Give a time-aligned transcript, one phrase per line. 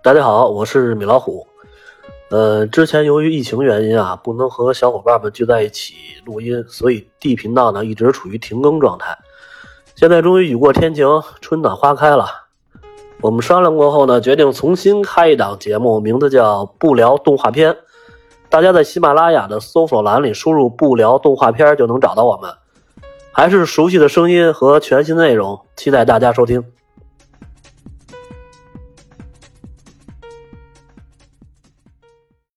[0.00, 1.44] 大家好，我是米老虎。
[2.30, 5.94] 呃，之前由于疫情原因啊，不能和小伙伴们聚在一起
[6.24, 9.18] 录音，所以 d 频道呢一直处于停更状态。
[9.96, 11.04] 现在终于雨过天晴，
[11.40, 12.26] 春暖花开了。
[13.20, 17.76] 我们商量过后呢，决定重新开一档节目，名字叫不聊动画片。
[18.48, 22.50] 大家在喜马拉雅的搜索栏里输入不聊动画片就能找到我们。
[23.32, 26.64] 还是熟悉的声音和全新内容，期待大家收听。